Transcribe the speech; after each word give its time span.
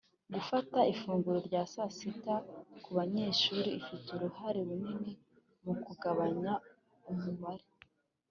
gutanga 0.33 0.79
ifunguro 0.93 1.39
rya 1.47 1.61
saa 1.73 1.89
sita 1.97 2.35
ku 2.83 2.89
banyeshuri 2.99 3.69
ifite 3.79 4.07
uruhare 4.15 4.59
runini 4.69 5.11
mu 5.63 5.73
kugabanya 5.85 6.53
umubare 7.11 7.65